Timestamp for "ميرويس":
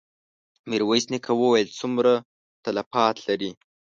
0.69-1.05